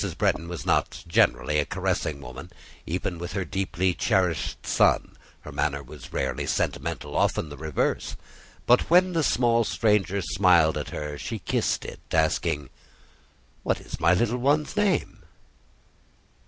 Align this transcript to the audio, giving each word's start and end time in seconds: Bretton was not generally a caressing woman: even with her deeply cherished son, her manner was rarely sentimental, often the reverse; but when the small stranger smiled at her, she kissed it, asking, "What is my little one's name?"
Bretton 0.17 0.47
was 0.47 0.65
not 0.65 1.03
generally 1.07 1.59
a 1.59 1.65
caressing 1.67 2.21
woman: 2.21 2.49
even 2.87 3.19
with 3.19 3.33
her 3.33 3.45
deeply 3.45 3.93
cherished 3.93 4.65
son, 4.65 5.15
her 5.41 5.51
manner 5.51 5.83
was 5.83 6.11
rarely 6.11 6.47
sentimental, 6.47 7.15
often 7.15 7.49
the 7.49 7.55
reverse; 7.55 8.15
but 8.65 8.89
when 8.89 9.13
the 9.13 9.21
small 9.21 9.63
stranger 9.63 10.19
smiled 10.19 10.75
at 10.75 10.89
her, 10.89 11.19
she 11.19 11.37
kissed 11.37 11.85
it, 11.85 11.99
asking, 12.11 12.71
"What 13.61 13.79
is 13.79 13.99
my 13.99 14.15
little 14.15 14.39
one's 14.39 14.75
name?" 14.75 15.21